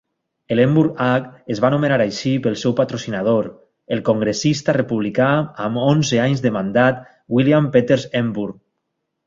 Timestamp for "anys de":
6.27-6.55